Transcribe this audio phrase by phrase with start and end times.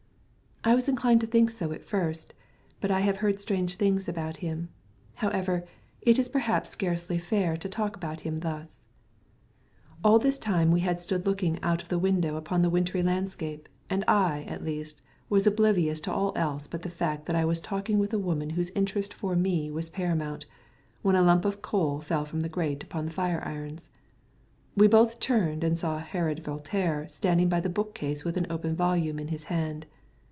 [0.63, 2.35] "I was inclined to think so at first,
[2.81, 4.69] but I have heard strange things about him.
[5.15, 5.65] However,
[6.03, 8.85] it is perhaps scarcely fair to talk about him thus."
[10.03, 13.67] All this time we had stood looking out of the window upon the wintry landscape,
[13.89, 15.01] and I, at least,
[15.31, 18.51] was oblivious to all else but the fact that I was talking with the woman
[18.51, 20.45] whose interest for me was paramount,
[21.01, 23.89] when a lump of coal fell from the grate upon the fire irons.
[24.75, 29.17] We both turned, and saw Herod Voltaire standing by a bookcase with an open volume
[29.17, 29.87] in his hand.